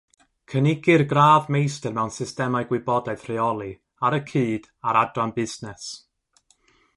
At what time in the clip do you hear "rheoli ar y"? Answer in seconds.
3.27-4.21